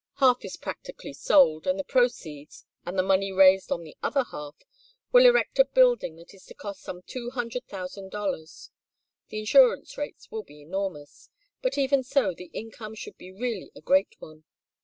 Half 0.15 0.43
is 0.43 0.57
practically 0.57 1.13
sold, 1.13 1.67
and 1.67 1.77
the 1.77 1.83
proceeds, 1.83 2.65
and 2.87 2.97
the 2.97 3.03
money 3.03 3.31
raised 3.31 3.71
on 3.71 3.83
the 3.83 3.95
other 4.01 4.23
half, 4.31 4.55
will 5.11 5.27
erect 5.27 5.59
a 5.59 5.63
building 5.65 6.15
that 6.15 6.33
is 6.33 6.43
to 6.47 6.55
cost 6.55 6.81
some 6.81 7.03
two 7.03 7.29
hundred 7.29 7.67
thousand 7.67 8.09
dollars. 8.09 8.71
The 9.29 9.37
insurance 9.37 9.99
rates 9.99 10.31
will 10.31 10.41
be 10.41 10.59
enormous, 10.63 11.29
but 11.61 11.77
even 11.77 12.01
so 12.01 12.33
the 12.33 12.49
income 12.51 12.95
should 12.95 13.19
be 13.19 13.31
really 13.31 13.71
a 13.75 13.81
great 13.81 14.15
one. 14.17 14.43